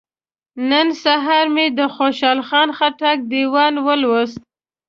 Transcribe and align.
نن 0.69 0.87
سهار 1.03 1.45
مې 1.55 1.65
د 1.77 1.79
خوشحال 1.95 2.39
خان 2.47 2.69
خټک 2.77 3.17
دیوان 3.31 3.73
ولوست. 3.85 4.39